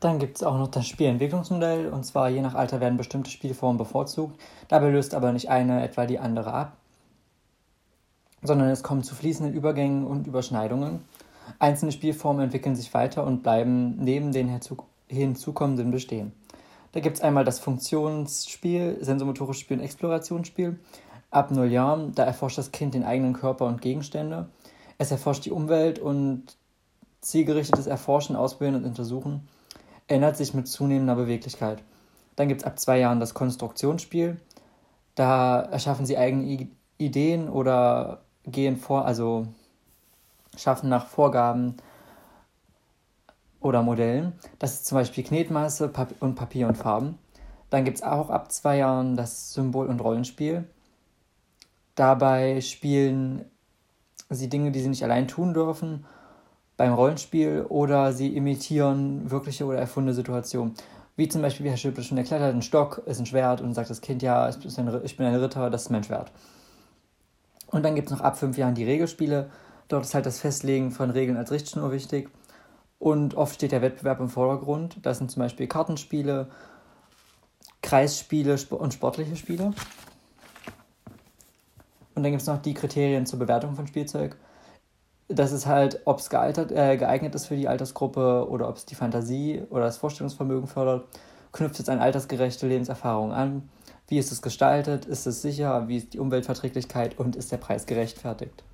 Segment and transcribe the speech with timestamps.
[0.00, 3.78] Dann gibt es auch noch das Spielentwicklungsmodell und zwar je nach Alter werden bestimmte Spielformen
[3.78, 4.40] bevorzugt.
[4.68, 6.76] Dabei löst aber nicht eine etwa die andere ab,
[8.42, 11.00] sondern es kommt zu fließenden Übergängen und Überschneidungen.
[11.58, 14.60] Einzelne Spielformen entwickeln sich weiter und bleiben neben den
[15.08, 16.32] hinzukommenden bestehen.
[16.92, 20.78] Da gibt es einmal das Funktionsspiel, sensomotorisches Spiel und Explorationsspiel.
[21.30, 24.48] Ab null Jahren, da erforscht das Kind den eigenen Körper und Gegenstände.
[24.96, 26.56] Es erforscht die Umwelt und
[27.20, 29.48] zielgerichtetes Erforschen, Ausbilden und Untersuchen
[30.08, 31.82] ändert sich mit zunehmender Beweglichkeit.
[32.36, 34.40] Dann gibt es ab zwei Jahren das Konstruktionsspiel.
[35.14, 39.46] Da erschaffen sie eigene Ideen oder gehen vor, also
[40.56, 41.76] schaffen nach Vorgaben
[43.60, 44.32] oder Modellen.
[44.58, 47.18] Das ist zum Beispiel Knetmaße und Papier und Farben.
[47.70, 50.64] Dann gibt es auch ab zwei Jahren das Symbol- und Rollenspiel.
[51.94, 53.44] Dabei spielen
[54.30, 56.06] sie Dinge, die sie nicht allein tun dürfen
[56.78, 60.74] beim Rollenspiel oder sie imitieren wirkliche oder erfundene Situationen.
[61.16, 63.74] Wie zum Beispiel, wie Herr Schöpel schon erklärt hat, ein Stock ist ein Schwert und
[63.74, 66.30] sagt das Kind, ja, ich bin ein Ritter, das ist mein Schwert.
[67.66, 69.50] Und dann gibt es noch ab fünf Jahren die Regelspiele.
[69.88, 72.30] Dort ist halt das Festlegen von Regeln als Richtschnur wichtig.
[73.00, 74.98] Und oft steht der Wettbewerb im Vordergrund.
[75.02, 76.48] Das sind zum Beispiel Kartenspiele,
[77.82, 79.72] Kreisspiele und sportliche Spiele.
[82.14, 84.36] Und dann gibt es noch die Kriterien zur Bewertung von Spielzeug.
[85.28, 88.94] Das ist halt, ob es äh, geeignet ist für die Altersgruppe oder ob es die
[88.94, 91.06] Fantasie oder das Vorstellungsvermögen fördert.
[91.52, 93.68] Knüpft es an altersgerechte Lebenserfahrung an?
[94.06, 95.04] Wie ist es gestaltet?
[95.04, 95.86] Ist es sicher?
[95.86, 97.18] Wie ist die Umweltverträglichkeit?
[97.18, 98.64] Und ist der Preis gerechtfertigt?